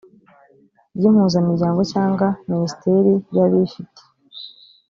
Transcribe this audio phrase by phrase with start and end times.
[0.95, 4.01] ry impuzamiryango cyangwa minisiteriya bifite